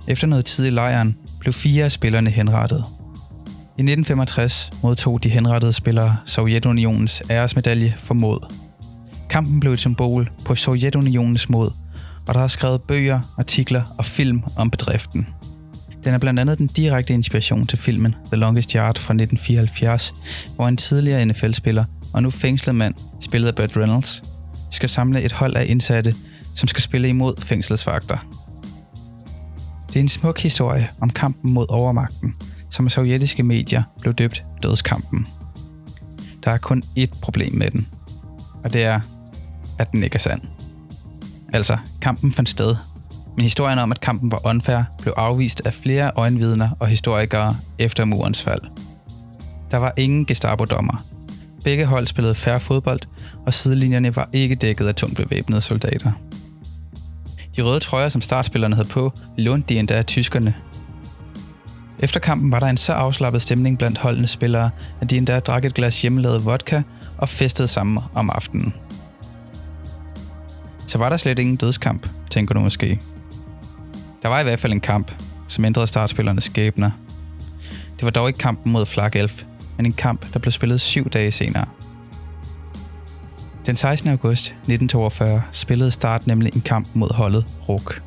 Efter 0.07 0.27
noget 0.27 0.45
tid 0.45 0.65
i 0.65 0.69
lejren 0.69 1.17
blev 1.39 1.53
fire 1.53 1.85
af 1.85 1.91
spillerne 1.91 2.29
henrettet. 2.29 2.83
I 3.77 3.81
1965 3.81 4.71
modtog 4.83 5.23
de 5.23 5.29
henrettede 5.29 5.73
spillere 5.73 6.17
Sovjetunionens 6.25 7.23
æresmedalje 7.29 7.95
for 7.99 8.13
mod. 8.13 8.39
Kampen 9.29 9.59
blev 9.59 9.73
et 9.73 9.79
symbol 9.79 10.31
på 10.45 10.55
Sovjetunionens 10.55 11.49
mod, 11.49 11.71
og 12.27 12.33
der 12.33 12.39
er 12.39 12.47
skrevet 12.47 12.81
bøger, 12.81 13.19
artikler 13.37 13.95
og 13.97 14.05
film 14.05 14.43
om 14.57 14.69
bedriften. 14.69 15.27
Den 16.03 16.13
er 16.13 16.17
blandt 16.17 16.39
andet 16.39 16.57
den 16.57 16.67
direkte 16.67 17.13
inspiration 17.13 17.67
til 17.67 17.77
filmen 17.77 18.15
The 18.25 18.35
Longest 18.35 18.71
Yard 18.71 18.97
fra 18.97 19.13
1974, 19.13 20.13
hvor 20.55 20.67
en 20.67 20.77
tidligere 20.77 21.25
NFL-spiller 21.25 21.85
og 22.13 22.23
nu 22.23 22.29
fængslet 22.29 22.75
mand, 22.75 22.95
spillet 23.21 23.47
af 23.47 23.55
Burt 23.55 23.77
Reynolds, 23.77 24.23
skal 24.71 24.89
samle 24.89 25.21
et 25.21 25.31
hold 25.31 25.55
af 25.55 25.65
indsatte, 25.67 26.15
som 26.55 26.67
skal 26.67 26.81
spille 26.81 27.09
imod 27.09 27.33
fængslets 27.41 27.87
vagter. 27.87 28.17
Det 29.87 29.95
er 29.95 29.99
en 29.99 30.07
smuk 30.07 30.39
historie 30.39 30.89
om 31.01 31.09
kampen 31.09 31.53
mod 31.53 31.65
overmagten, 31.69 32.35
som 32.69 32.85
af 32.85 32.91
sovjetiske 32.91 33.43
medier 33.43 33.83
blev 34.01 34.13
døbt 34.13 34.45
Dødskampen. 34.63 35.27
Der 36.43 36.51
er 36.51 36.57
kun 36.57 36.83
ét 36.99 37.19
problem 37.21 37.55
med 37.55 37.71
den, 37.71 37.87
og 38.63 38.73
det 38.73 38.83
er, 38.83 38.99
at 39.79 39.91
den 39.91 40.03
ikke 40.03 40.15
er 40.15 40.19
sand. 40.19 40.41
Altså, 41.53 41.77
kampen 42.01 42.33
fandt 42.33 42.49
sted, 42.49 42.75
men 43.35 43.43
historien 43.43 43.79
om, 43.79 43.91
at 43.91 44.01
kampen 44.01 44.31
var 44.31 44.41
unfair, 44.45 44.83
blev 45.01 45.13
afvist 45.17 45.61
af 45.65 45.73
flere 45.73 46.11
øjenvidner 46.15 46.69
og 46.79 46.87
historikere 46.87 47.57
efter 47.79 48.05
murens 48.05 48.43
fald. 48.43 48.61
Der 49.71 49.77
var 49.77 49.93
ingen 49.97 50.25
Gestapo-dommer. 50.25 51.05
Begge 51.63 51.85
hold 51.85 52.07
spillede 52.07 52.35
færre 52.35 52.59
fodbold, 52.59 52.99
og 53.45 53.53
sidelinjerne 53.53 54.15
var 54.15 54.29
ikke 54.33 54.55
dækket 54.55 54.87
af 54.87 54.95
tungt 54.95 55.15
bevæbnede 55.15 55.61
soldater. 55.61 56.11
De 57.55 57.61
røde 57.61 57.79
trøjer, 57.79 58.09
som 58.09 58.21
startspillerne 58.21 58.75
havde 58.75 58.87
på, 58.87 59.13
lånte 59.37 59.67
de 59.69 59.79
endda 59.79 59.93
af 59.93 60.05
tyskerne. 60.05 60.53
Efter 61.99 62.19
kampen 62.19 62.51
var 62.51 62.59
der 62.59 62.67
en 62.67 62.77
så 62.77 62.93
afslappet 62.93 63.41
stemning 63.41 63.77
blandt 63.77 63.97
holdenes 63.97 64.31
spillere, 64.31 64.69
at 65.01 65.09
de 65.09 65.17
endda 65.17 65.39
drak 65.39 65.65
et 65.65 65.73
glas 65.73 66.01
hjemmelavet 66.01 66.45
vodka 66.45 66.81
og 67.17 67.29
festede 67.29 67.67
sammen 67.67 68.03
om 68.13 68.29
aftenen. 68.29 68.73
Så 70.87 70.97
var 70.97 71.09
der 71.09 71.17
slet 71.17 71.39
ingen 71.39 71.55
dødskamp, 71.55 72.07
tænker 72.29 72.53
du 72.53 72.59
måske. 72.59 72.99
Der 74.21 74.27
var 74.27 74.39
i 74.39 74.43
hvert 74.43 74.59
fald 74.59 74.73
en 74.73 74.79
kamp, 74.79 75.11
som 75.47 75.65
ændrede 75.65 75.87
startspillernes 75.87 76.43
skæbner. 76.43 76.91
Det 77.95 78.03
var 78.03 78.09
dog 78.09 78.27
ikke 78.27 78.39
kampen 78.39 78.71
mod 78.71 78.85
Flak 78.85 79.15
Elf, 79.15 79.43
men 79.77 79.85
en 79.85 79.93
kamp, 79.93 80.33
der 80.33 80.39
blev 80.39 80.51
spillet 80.51 80.81
syv 80.81 81.09
dage 81.09 81.31
senere. 81.31 81.65
Den 83.65 83.77
16. 83.77 84.09
august 84.09 84.45
1942 84.45 85.41
spillede 85.51 85.91
Start 85.91 86.27
nemlig 86.27 86.55
en 86.55 86.61
kamp 86.61 86.87
mod 86.93 87.13
holdet 87.13 87.45
RUK. 87.69 88.01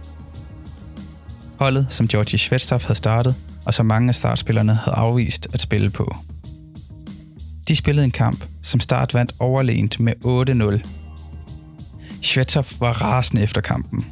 Holdet, 1.59 1.87
som 1.91 2.09
Georgi 2.09 2.39
Svetstov 2.39 2.81
havde 2.83 2.95
startet, 2.95 3.35
og 3.67 3.75
som 3.75 3.87
mange 3.87 4.09
af 4.09 4.15
startspillerne 4.15 4.75
havde 4.75 4.97
afvist 4.97 5.49
at 5.53 5.61
spille 5.61 5.91
på. 5.91 6.17
De 7.69 7.77
spillede 7.77 8.05
en 8.05 8.11
kamp, 8.11 8.45
som 8.63 8.81
Start 8.81 9.15
vandt 9.15 9.35
overlegent 9.39 10.01
med 10.01 10.13
8-0. 10.83 10.89
Svetstov 12.23 12.65
var 12.81 13.03
rasende 13.03 13.43
efter 13.43 13.61
kampen. 13.61 14.07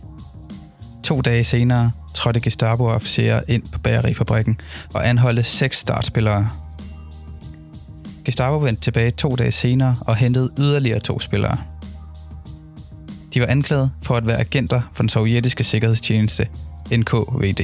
To 1.13 1.21
dage 1.21 1.45
senere 1.45 1.91
trådte 2.15 2.41
Gestapo-officerer 2.41 3.43
ind 3.49 3.63
på 3.73 3.79
bagerifabrikken 3.79 4.61
og 4.95 5.09
anholdte 5.09 5.43
seks 5.43 5.79
startspillere. 5.79 6.51
Gestapo 8.25 8.57
vendte 8.57 8.83
tilbage 8.83 9.11
to 9.11 9.37
dage 9.37 9.53
senere 9.53 9.97
og 10.01 10.17
hentede 10.17 10.51
yderligere 10.59 11.01
to 11.01 11.21
spillere. 11.21 11.57
De 13.35 13.41
var 13.41 13.47
anklaget 13.47 13.91
for 14.03 14.17
at 14.17 14.27
være 14.27 14.41
agenter 14.41 14.81
for 14.95 15.03
den 15.03 15.09
sovjetiske 15.09 15.65
sikkerhedstjeneste 15.65 16.49
NKVD. 16.97 17.61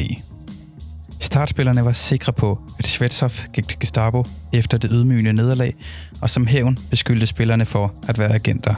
Startspillerne 1.21 1.85
var 1.85 1.93
sikre 1.93 2.33
på, 2.33 2.59
at 2.79 2.87
Svetsov 2.87 3.31
gik 3.53 3.69
til 3.69 3.79
Gestapo 3.79 4.25
efter 4.53 4.79
det 4.79 4.91
ydmygende 4.93 5.33
nederlag, 5.33 5.75
og 6.21 6.31
som 6.31 6.47
hævn 6.47 6.79
beskyldte 6.91 7.27
spillerne 7.27 7.67
for 7.67 7.95
at 8.09 8.19
være 8.19 8.35
agenter. 8.35 8.75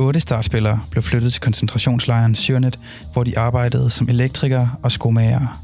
Otte 0.00 0.20
startspillere 0.20 0.80
blev 0.90 1.02
flyttet 1.02 1.32
til 1.32 1.42
koncentrationslejren 1.42 2.34
Syrnet, 2.34 2.78
hvor 3.12 3.24
de 3.24 3.38
arbejdede 3.38 3.90
som 3.90 4.08
elektrikere 4.08 4.70
og 4.82 4.92
skomager. 4.92 5.62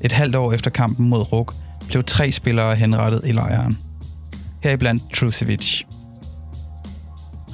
Et 0.00 0.12
halvt 0.12 0.36
år 0.36 0.52
efter 0.52 0.70
kampen 0.70 1.08
mod 1.08 1.32
Ruk 1.32 1.54
blev 1.88 2.04
tre 2.04 2.32
spillere 2.32 2.76
henrettet 2.76 3.20
i 3.24 3.32
lejren. 3.32 3.78
Heriblandt 4.62 5.02
Trusevic. 5.14 5.82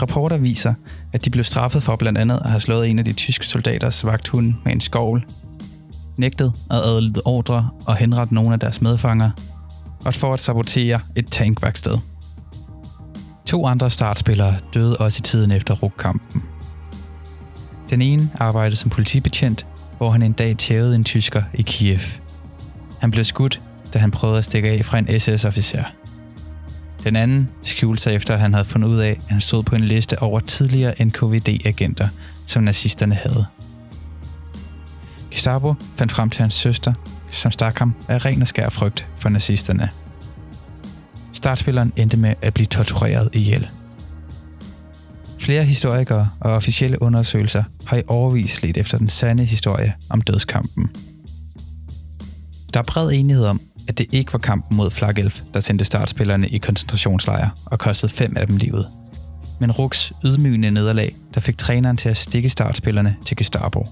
Rapporter 0.03 0.37
viser, 0.37 0.75
at 1.13 1.25
de 1.25 1.31
blev 1.31 1.45
straffet 1.45 1.83
for 1.83 1.97
blandt 1.97 2.19
andet 2.19 2.41
at 2.45 2.51
have 2.51 2.61
slået 2.61 2.89
en 2.89 2.99
af 2.99 3.05
de 3.05 3.13
tyske 3.13 3.47
soldaters 3.47 4.05
vagthund 4.05 4.55
med 4.65 4.73
en 4.73 4.81
skovl, 4.81 5.27
nægtet 6.17 6.53
at 6.71 6.77
adlyde 6.77 7.23
ordre 7.25 7.69
og 7.87 7.97
henrette 7.97 8.35
nogle 8.35 8.53
af 8.53 8.61
deres 8.61 8.83
medfanger, 8.83 9.31
og 10.05 10.15
for 10.15 10.35
at 10.35 10.41
sabotere 10.41 11.01
et 11.17 11.27
tankværksted. 11.31 11.99
To 13.51 13.67
andre 13.67 13.91
startspillere 13.91 14.57
døde 14.75 14.97
også 14.97 15.21
i 15.21 15.23
tiden 15.23 15.51
efter 15.51 15.75
rukkampen. 15.75 16.43
Den 17.91 18.03
ene 18.03 18.31
arbejdede 18.35 18.77
som 18.77 18.91
politibetjent, 18.91 19.67
hvor 19.97 20.11
han 20.11 20.23
en 20.23 20.33
dag 20.33 20.57
tævede 20.57 20.95
en 20.95 21.05
tysker 21.05 21.43
i 21.55 21.63
Kiev. 21.63 21.99
Han 23.01 23.11
blev 23.11 23.25
skudt, 23.25 23.61
da 23.95 23.99
han 23.99 24.11
prøvede 24.11 24.39
at 24.39 24.45
stikke 24.45 24.71
af 24.71 24.85
fra 24.85 24.99
en 24.99 25.21
SS-officer. 25.21 25.85
Den 27.05 27.17
anden 27.17 27.49
skjulte 27.63 28.03
sig 28.03 28.15
efter, 28.15 28.35
at 28.35 28.41
han 28.41 28.55
havde 28.55 28.65
fundet 28.65 28.89
ud 28.89 28.99
af, 28.99 29.11
at 29.11 29.33
han 29.33 29.41
stod 29.41 29.63
på 29.63 29.75
en 29.75 29.85
liste 29.85 30.23
over 30.23 30.41
tidligere 30.41 31.05
NKVD-agenter, 31.05 32.09
som 32.47 32.63
nazisterne 32.63 33.15
havde. 33.15 33.47
Gestapo 35.31 35.75
fandt 35.97 36.13
frem 36.13 36.31
til 36.31 36.43
hans 36.43 36.55
søster, 36.55 36.93
som 37.31 37.51
stak 37.51 37.79
ham 37.79 37.95
af 38.09 38.25
ren 38.25 38.43
og 38.43 38.49
skær 38.49 38.69
frygt 38.69 39.07
for 39.19 39.29
nazisterne. 39.29 39.91
Startspilleren 41.41 41.93
endte 41.97 42.17
med 42.17 42.35
at 42.43 42.55
blive 42.55 42.67
tortureret 42.67 43.31
ihjel. 43.33 43.69
Flere 45.39 45.65
historikere 45.65 46.31
og 46.41 46.53
officielle 46.53 47.03
undersøgelser 47.03 47.63
har 47.87 47.97
i 47.97 48.03
overvis 48.07 48.63
let 48.63 48.77
efter 48.77 48.99
den 48.99 49.09
sande 49.09 49.45
historie 49.45 49.95
om 50.11 50.21
dødskampen. 50.21 50.91
Der 52.75 52.81
er 52.81 52.85
bred 52.85 53.13
enighed 53.13 53.45
om, 53.45 53.61
at 53.89 53.99
det 53.99 54.07
ikke 54.13 54.33
var 54.33 54.39
kampen 54.39 54.77
mod 54.77 54.91
Flagelf, 54.91 55.43
der 55.55 55.61
sendte 55.61 55.85
startspillerne 55.85 56.49
i 56.49 56.59
koncentrationslejre 56.59 57.51
og 57.67 57.79
kostede 57.79 58.13
fem 58.13 58.37
af 58.37 58.47
dem 58.47 58.57
livet. 58.57 58.87
Men 59.61 59.73
Ruks 59.73 60.13
ydmygende 60.25 60.71
nederlag, 60.71 61.17
der 61.35 61.41
fik 61.41 61.59
træneren 61.59 61.97
til 61.97 62.09
at 62.09 62.17
stikke 62.17 62.49
startspillerne 62.49 63.17
til 63.27 63.37
Gestapo. 63.37 63.87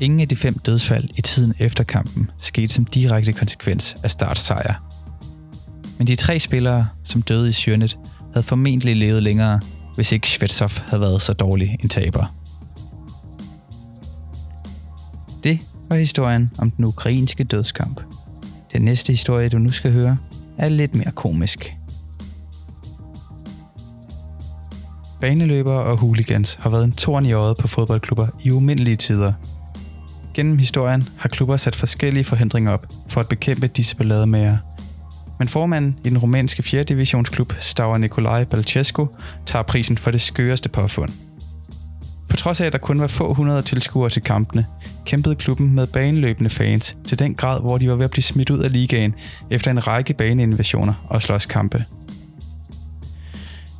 Ingen 0.00 0.20
af 0.20 0.28
de 0.28 0.36
fem 0.36 0.58
dødsfald 0.58 1.08
i 1.16 1.22
tiden 1.22 1.54
efter 1.58 1.84
kampen 1.84 2.30
skete 2.38 2.74
som 2.74 2.84
direkte 2.84 3.32
konsekvens 3.32 3.96
af 4.02 4.10
startsejr 4.10 4.85
men 5.98 6.06
de 6.06 6.16
tre 6.16 6.38
spillere, 6.38 6.88
som 7.04 7.22
døde 7.22 7.48
i 7.48 7.52
Sjønet, 7.52 7.98
havde 8.32 8.46
formentlig 8.46 8.96
levet 8.96 9.22
længere, 9.22 9.60
hvis 9.94 10.12
ikke 10.12 10.28
Svetsov 10.28 10.70
havde 10.86 11.00
været 11.00 11.22
så 11.22 11.32
dårlig 11.32 11.76
en 11.82 11.88
taber. 11.88 12.34
Det 15.44 15.58
var 15.88 15.96
historien 15.96 16.50
om 16.58 16.70
den 16.70 16.84
ukrainske 16.84 17.44
dødskamp. 17.44 18.00
Den 18.72 18.82
næste 18.82 19.12
historie, 19.12 19.48
du 19.48 19.58
nu 19.58 19.70
skal 19.70 19.92
høre, 19.92 20.16
er 20.58 20.68
lidt 20.68 20.94
mere 20.94 21.12
komisk. 21.12 21.76
Baneløbere 25.20 25.82
og 25.82 25.96
hooligans 25.96 26.54
har 26.60 26.70
været 26.70 26.84
en 26.84 26.92
torn 26.92 27.26
i 27.26 27.32
øjet 27.32 27.56
på 27.56 27.68
fodboldklubber 27.68 28.28
i 28.44 28.50
umindelige 28.50 28.96
tider. 28.96 29.32
Gennem 30.34 30.58
historien 30.58 31.08
har 31.16 31.28
klubber 31.28 31.56
sat 31.56 31.76
forskellige 31.76 32.24
forhindringer 32.24 32.72
op 32.72 32.86
for 33.08 33.20
at 33.20 33.28
bekæmpe 33.28 33.66
disse 33.66 33.96
ballademager– 33.96 34.56
men 35.38 35.48
formanden 35.48 35.98
i 36.04 36.08
den 36.08 36.18
rumænske 36.18 36.62
4. 36.62 36.82
divisionsklub, 36.82 37.52
Staur 37.58 37.98
Nicolae 37.98 38.44
Balcescu, 38.44 39.08
tager 39.46 39.62
prisen 39.62 39.98
for 39.98 40.10
det 40.10 40.20
skøreste 40.20 40.68
påfund. 40.68 41.10
På 42.28 42.36
trods 42.36 42.60
af, 42.60 42.66
at 42.66 42.72
der 42.72 42.78
kun 42.78 43.00
var 43.00 43.06
få 43.06 43.34
hundrede 43.34 43.62
tilskuere 43.62 44.10
til 44.10 44.22
kampene, 44.22 44.66
kæmpede 45.04 45.34
klubben 45.34 45.74
med 45.74 45.86
baneløbende 45.86 46.50
fans 46.50 46.96
til 47.08 47.18
den 47.18 47.34
grad, 47.34 47.60
hvor 47.60 47.78
de 47.78 47.88
var 47.88 47.96
ved 47.96 48.04
at 48.04 48.10
blive 48.10 48.22
smidt 48.22 48.50
ud 48.50 48.58
af 48.58 48.72
ligaen 48.72 49.14
efter 49.50 49.70
en 49.70 49.86
række 49.86 50.14
baneinvasioner 50.14 51.06
og 51.08 51.22
slåskampe. 51.22 51.84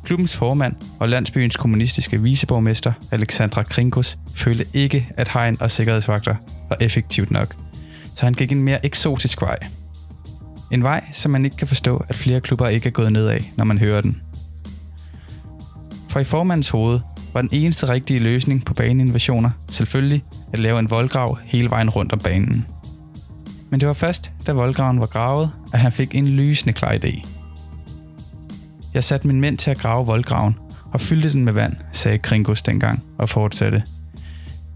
Klubbens 0.05 0.35
formand 0.35 0.75
og 0.99 1.09
landsbyens 1.09 1.55
kommunistiske 1.55 2.21
viceborgmester, 2.21 2.93
Alexandra 3.11 3.63
Kringos, 3.63 4.17
følte 4.35 4.65
ikke, 4.73 5.09
at 5.17 5.29
hegn 5.29 5.57
og 5.59 5.71
sikkerhedsvagter 5.71 6.35
var 6.69 6.77
effektivt 6.81 7.31
nok, 7.31 7.55
så 8.15 8.25
han 8.25 8.33
gik 8.33 8.51
en 8.51 8.63
mere 8.63 8.85
eksotisk 8.85 9.41
vej– 9.41 9.57
en 10.71 10.83
vej, 10.83 11.03
som 11.11 11.31
man 11.31 11.45
ikke 11.45 11.57
kan 11.57 11.67
forstå, 11.67 12.05
at 12.09 12.15
flere 12.15 12.41
klubber 12.41 12.67
ikke 12.67 12.87
er 12.87 12.91
gået 12.91 13.11
ned 13.11 13.27
af, 13.27 13.53
når 13.55 13.65
man 13.65 13.77
hører 13.77 14.01
den. 14.01 14.21
For 16.09 16.19
i 16.19 16.23
formandens 16.23 16.69
hoved 16.69 16.99
var 17.33 17.41
den 17.41 17.49
eneste 17.53 17.89
rigtige 17.89 18.19
løsning 18.19 18.65
på 18.65 18.73
baneinvasioner 18.73 19.49
selvfølgelig 19.69 20.23
at 20.53 20.59
lave 20.59 20.79
en 20.79 20.89
voldgrav 20.89 21.37
hele 21.43 21.69
vejen 21.69 21.89
rundt 21.89 22.13
om 22.13 22.19
banen. 22.19 22.65
Men 23.69 23.79
det 23.79 23.87
var 23.87 23.93
først, 23.93 24.31
da 24.47 24.53
voldgraven 24.53 24.99
var 24.99 25.05
gravet, 25.05 25.51
at 25.73 25.79
han 25.79 25.91
fik 25.91 26.15
en 26.15 26.27
lysende 26.27 26.73
klar 26.73 26.93
idé. 26.93 27.27
Jeg 28.93 29.03
satte 29.03 29.27
min 29.27 29.41
mænd 29.41 29.57
til 29.57 29.71
at 29.71 29.77
grave 29.77 30.05
voldgraven 30.05 30.55
og 30.93 31.01
fyldte 31.01 31.31
den 31.31 31.45
med 31.45 31.53
vand, 31.53 31.75
sagde 31.93 32.17
Kringus 32.17 32.61
dengang 32.61 33.03
og 33.17 33.29
fortsatte. 33.29 33.83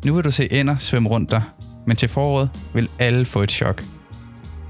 Nu 0.06 0.14
vil 0.14 0.24
du 0.24 0.32
se 0.32 0.54
ender 0.54 0.78
svømme 0.78 1.10
rundt 1.10 1.32
der, 1.32 1.42
men 1.88 1.98
til 1.98 2.10
foråret 2.10 2.50
vil 2.74 2.90
alle 3.00 3.26
få 3.26 3.44
et 3.44 3.52
chok. 3.52 3.84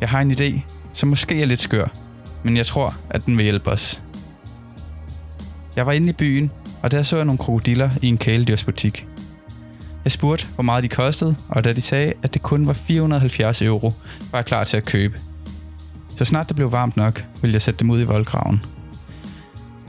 Jeg 0.01 0.10
har 0.10 0.22
en 0.22 0.32
idé, 0.32 0.62
som 0.94 1.10
måske 1.10 1.42
er 1.42 1.46
lidt 1.46 1.62
skør, 1.62 1.88
men 2.44 2.58
jeg 2.58 2.66
tror, 2.66 2.96
at 3.10 3.26
den 3.26 3.38
vil 3.38 3.44
hjælpe 3.44 3.70
os. 3.70 4.02
Jeg 5.76 5.86
var 5.86 5.92
inde 5.92 6.10
i 6.10 6.14
byen, 6.14 6.52
og 6.82 6.92
der 6.92 7.04
så 7.04 7.16
jeg 7.16 7.26
nogle 7.26 7.38
krokodiller 7.38 7.90
i 8.02 8.08
en 8.08 8.18
kæledyrsbutik. 8.18 9.06
Jeg 10.04 10.12
spurgte, 10.12 10.48
hvor 10.56 10.64
meget 10.64 10.84
de 10.84 10.90
kostede, 10.90 11.36
og 11.50 11.64
da 11.64 11.74
de 11.74 11.82
sagde, 11.82 12.14
at 12.24 12.34
det 12.34 12.42
kun 12.42 12.68
var 12.68 12.74
470 12.74 13.62
euro, 13.62 13.94
var 14.32 14.40
jeg 14.40 14.46
klar 14.46 14.64
til 14.64 14.78
at 14.78 14.86
købe. 14.86 15.20
Så 16.18 16.26
snart 16.26 16.48
det 16.48 16.56
blev 16.56 16.72
varmt 16.72 16.98
nok, 16.98 17.26
ville 17.42 17.54
jeg 17.54 17.62
sætte 17.62 17.80
dem 17.80 17.90
ud 17.90 18.02
i 18.02 18.04
voldgraven. 18.04 18.62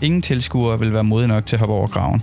Ingen 0.02 0.22
tilskuere 0.22 0.78
vil 0.78 0.92
være 0.92 1.04
modige 1.04 1.28
nok 1.28 1.46
til 1.46 1.56
at 1.56 1.60
hoppe 1.60 1.74
over 1.74 1.86
graven. 1.86 2.22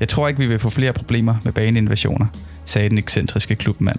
Jeg 0.00 0.08
tror 0.08 0.28
ikke, 0.28 0.38
vi 0.38 0.46
vil 0.46 0.58
få 0.58 0.70
flere 0.70 0.92
problemer 0.92 1.34
med 1.44 1.52
baneinvasioner, 1.52 2.26
sagde 2.64 2.88
den 2.88 2.98
ekscentriske 2.98 3.56
klubmand. 3.56 3.98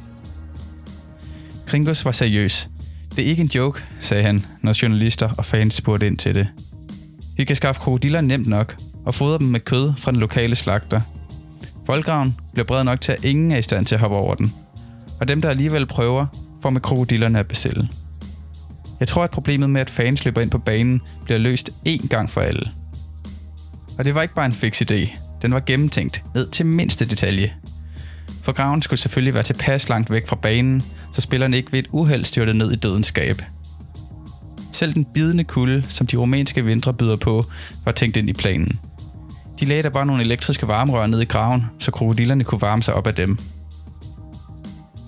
Kringos 1.66 2.06
var 2.06 2.12
seriøs. 2.12 2.70
Det 3.16 3.26
er 3.26 3.30
ikke 3.30 3.42
en 3.42 3.52
joke, 3.56 3.84
sagde 4.00 4.24
han, 4.24 4.46
når 4.62 4.82
journalister 4.82 5.30
og 5.38 5.46
fans 5.46 5.74
spurgte 5.74 6.08
ind 6.08 6.18
til 6.18 6.36
det. 6.36 6.48
Vi 7.38 7.44
kan 7.44 7.56
skaffe 7.56 7.82
krokodiller 7.82 8.22
nemt 8.22 8.48
nok, 8.48 8.76
og 9.06 9.16
fodre 9.16 9.40
dem 9.40 9.48
med 9.48 9.60
kød 9.60 9.94
fra 9.98 10.12
den 10.12 10.20
lokale 10.20 10.56
slagter. 10.56 11.02
Voldgraven 11.88 12.36
bliver 12.54 12.66
bred 12.66 12.84
nok 12.84 13.02
til, 13.02 13.12
at 13.12 13.26
ingen 13.26 13.52
er 13.52 13.58
i 13.58 13.62
stand 13.62 13.86
til 13.86 13.96
at 13.96 14.02
hoppe 14.02 14.18
over 14.18 14.36
den. 14.36 14.54
Og 15.20 15.28
dem, 15.28 15.42
der 15.42 15.50
alligevel 15.50 15.86
prøver, 15.86 16.26
får 16.62 16.70
med 16.70 16.82
krokodillerne 16.82 17.40
at 17.40 17.48
bestille. 17.48 17.90
Jeg 19.00 19.08
tror, 19.08 19.24
at 19.24 19.32
problemet 19.32 19.70
med, 19.70 19.82
at 19.82 19.90
fans 19.90 20.26
løber 20.26 20.42
ind 20.42 20.50
på 20.50 20.58
banen, 20.58 21.02
bliver 21.26 21.38
løst 21.38 21.70
én 21.88 22.08
gang 22.08 22.30
for 22.30 22.42
alle. 22.42 22.72
Og 23.98 24.06
det 24.06 24.16
var 24.16 24.22
ikke 24.22 24.36
bare 24.36 24.46
en 24.46 24.54
fix 24.54 24.82
idé. 24.82 25.18
Den 25.42 25.54
var 25.54 25.60
gennemtænkt, 25.66 26.24
ned 26.36 26.50
til 26.50 26.66
mindste 26.66 27.06
detalje. 27.06 27.54
For 28.44 28.52
graven 28.52 28.82
skulle 28.82 29.00
selvfølgelig 29.00 29.34
være 29.34 29.44
tilpas 29.44 29.90
langt 29.90 30.12
væk 30.12 30.28
fra 30.28 30.36
banen, 30.36 30.84
så 31.14 31.22
spillerne 31.22 31.58
ikke 31.58 31.72
ved 31.72 31.80
et 31.80 31.88
uheld 31.92 32.26
styrte 32.26 32.54
ned 32.54 32.72
i 32.72 32.76
dødens 32.76 33.08
skab. 33.08 33.42
Selv 34.72 34.94
den 34.94 35.06
bidende 35.06 35.44
kulde, 35.44 35.84
som 35.90 36.08
de 36.08 36.18
romanske 36.18 36.66
vintre 36.66 36.94
byder 36.94 37.16
på, 37.16 37.46
var 37.86 37.92
tænkt 37.92 38.18
ind 38.18 38.30
i 38.30 38.34
planen. 38.34 38.80
De 39.60 39.66
lagde 39.66 39.84
der 39.84 39.90
bare 39.90 40.06
nogle 40.06 40.24
elektriske 40.24 40.68
varmerør 40.68 41.08
ned 41.08 41.22
i 41.22 41.26
graven, 41.26 41.66
så 41.80 41.92
krokodillerne 41.92 42.44
kunne 42.44 42.62
varme 42.62 42.84
sig 42.84 42.94
op 42.94 43.08
af 43.08 43.16
dem. 43.16 43.38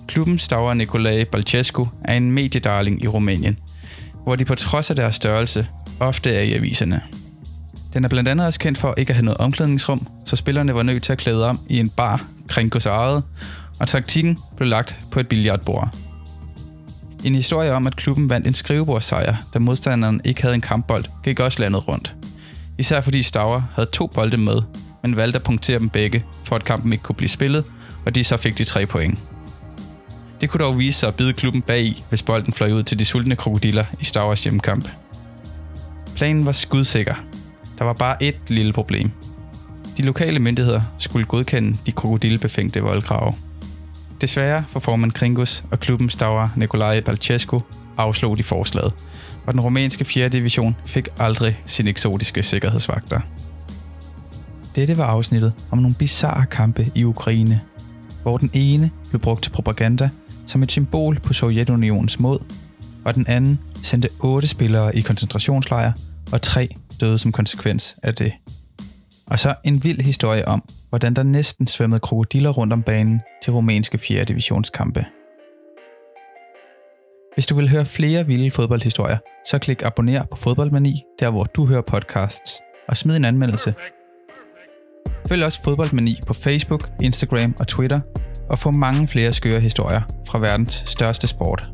Klubben 0.06 0.38
staver 0.38 0.74
Nicolae 0.74 1.24
Balcescu 1.24 1.88
er 2.04 2.14
en 2.14 2.32
mediedarling 2.32 3.04
i 3.04 3.08
Rumænien, 3.08 3.58
hvor 4.24 4.36
de 4.36 4.44
på 4.44 4.54
trods 4.54 4.90
af 4.90 4.96
deres 4.96 5.16
størrelse 5.16 5.66
ofte 6.00 6.34
er 6.34 6.42
i 6.42 6.52
aviserne. 6.52 7.00
Den 7.92 8.04
er 8.04 8.08
blandt 8.08 8.28
andet 8.28 8.46
også 8.46 8.58
kendt 8.58 8.78
for 8.78 8.94
ikke 8.96 9.10
at 9.10 9.16
have 9.16 9.24
noget 9.24 9.38
omklædningsrum, 9.38 10.06
så 10.24 10.36
spillerne 10.36 10.74
var 10.74 10.82
nødt 10.82 11.02
til 11.02 11.12
at 11.12 11.18
klæde 11.18 11.48
om 11.48 11.60
i 11.68 11.78
en 11.78 11.88
bar 11.90 12.24
Kringos 12.48 12.86
eget, 12.86 13.22
og 13.80 13.88
taktikken 13.88 14.38
blev 14.56 14.68
lagt 14.68 14.96
på 15.10 15.20
et 15.20 15.28
billardbord. 15.28 15.96
En 17.24 17.34
historie 17.34 17.72
om, 17.72 17.86
at 17.86 17.96
klubben 17.96 18.30
vandt 18.30 18.46
en 18.46 18.54
skrivebordssejr, 18.54 19.36
da 19.54 19.58
modstanderen 19.58 20.20
ikke 20.24 20.42
havde 20.42 20.54
en 20.54 20.60
kampbold, 20.60 21.04
gik 21.24 21.40
også 21.40 21.62
landet 21.62 21.88
rundt. 21.88 22.14
Især 22.78 23.00
fordi 23.00 23.22
Stauer 23.22 23.62
havde 23.74 23.88
to 23.92 24.06
bolde 24.06 24.36
med, 24.36 24.62
men 25.02 25.16
valgte 25.16 25.36
at 25.36 25.42
punktere 25.42 25.78
dem 25.78 25.88
begge, 25.88 26.24
for 26.44 26.56
at 26.56 26.64
kampen 26.64 26.92
ikke 26.92 27.02
kunne 27.02 27.16
blive 27.16 27.28
spillet, 27.28 27.64
og 28.06 28.14
de 28.14 28.24
så 28.24 28.36
fik 28.36 28.58
de 28.58 28.64
tre 28.64 28.86
point. 28.86 29.18
Det 30.40 30.50
kunne 30.50 30.64
dog 30.64 30.78
vise 30.78 30.98
sig 30.98 31.08
at 31.08 31.14
bide 31.14 31.32
klubben 31.32 31.62
bag 31.62 32.04
hvis 32.08 32.22
bolden 32.22 32.52
fløj 32.52 32.72
ud 32.72 32.82
til 32.82 32.98
de 32.98 33.04
sultne 33.04 33.36
krokodiller 33.36 33.84
i 34.00 34.04
Stauers 34.04 34.44
hjemmekamp. 34.44 34.88
Planen 36.16 36.46
var 36.46 36.52
skudsikker. 36.52 37.14
Der 37.78 37.84
var 37.84 37.92
bare 37.92 38.22
et 38.22 38.36
lille 38.48 38.72
problem. 38.72 39.10
De 39.96 40.02
lokale 40.02 40.38
myndigheder 40.38 40.80
skulle 40.98 41.26
godkende 41.26 41.78
de 41.86 41.92
krokodillebefængte 41.92 42.80
voldgrave. 42.80 43.32
Desværre 44.20 44.64
for 44.68 44.80
formand 44.80 45.12
Kringus 45.12 45.64
og 45.70 45.80
klubben 45.80 46.10
Stauer 46.10 46.48
Nicolae 46.56 47.00
Balcescu 47.02 47.60
afslog 47.96 48.38
de 48.38 48.42
forslaget, 48.42 48.92
og 49.46 49.52
den 49.52 49.60
rumænske 49.60 50.04
4. 50.04 50.28
division 50.28 50.76
fik 50.86 51.08
aldrig 51.18 51.62
sine 51.66 51.90
eksotiske 51.90 52.42
sikkerhedsvagter. 52.42 53.20
Dette 54.76 54.98
var 54.98 55.04
afsnittet 55.04 55.52
om 55.70 55.78
nogle 55.78 55.94
bizarre 55.98 56.46
kampe 56.46 56.86
i 56.94 57.04
Ukraine, 57.04 57.60
hvor 58.22 58.36
den 58.36 58.50
ene 58.52 58.90
blev 59.10 59.20
brugt 59.20 59.42
til 59.42 59.50
propaganda 59.50 60.10
som 60.46 60.62
et 60.62 60.70
symbol 60.70 61.20
på 61.20 61.32
Sovjetunionens 61.32 62.20
mod, 62.20 62.38
og 63.04 63.14
den 63.14 63.26
anden 63.26 63.58
sendte 63.82 64.08
otte 64.20 64.48
spillere 64.48 64.96
i 64.96 65.00
koncentrationslejre, 65.00 65.92
og 66.32 66.42
tre 66.42 66.68
døde 67.00 67.18
som 67.18 67.32
konsekvens 67.32 67.96
af 68.02 68.14
det. 68.14 68.32
Og 69.30 69.38
så 69.38 69.54
en 69.64 69.84
vild 69.84 70.00
historie 70.00 70.48
om, 70.48 70.68
hvordan 70.88 71.14
der 71.14 71.22
næsten 71.22 71.66
svømmede 71.66 72.00
krokodiller 72.00 72.50
rundt 72.50 72.72
om 72.72 72.82
banen 72.82 73.20
til 73.42 73.52
rumænske 73.52 73.98
4. 73.98 74.24
divisionskampe. 74.24 75.04
Hvis 77.34 77.46
du 77.46 77.54
vil 77.54 77.70
høre 77.70 77.86
flere 77.86 78.26
vilde 78.26 78.50
fodboldhistorier, 78.50 79.18
så 79.46 79.58
klik 79.58 79.82
abonner 79.82 80.24
på 80.24 80.36
Fodboldmani, 80.36 81.02
der 81.20 81.30
hvor 81.30 81.44
du 81.44 81.66
hører 81.66 81.82
podcasts, 81.82 82.60
og 82.88 82.96
smid 82.96 83.16
en 83.16 83.24
anmeldelse. 83.24 83.74
Følg 85.28 85.44
også 85.44 85.62
Fodboldmani 85.62 86.18
på 86.26 86.34
Facebook, 86.34 86.90
Instagram 87.02 87.54
og 87.60 87.68
Twitter, 87.68 88.00
og 88.50 88.58
få 88.58 88.70
mange 88.70 89.08
flere 89.08 89.32
skøre 89.32 89.60
historier 89.60 90.02
fra 90.28 90.38
verdens 90.38 90.84
største 90.86 91.26
sport. 91.26 91.70